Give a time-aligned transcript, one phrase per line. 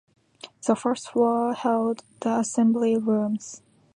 [0.65, 3.61] The first floor held the Assembly Rooms.